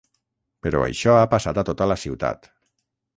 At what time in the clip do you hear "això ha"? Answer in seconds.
0.85-1.27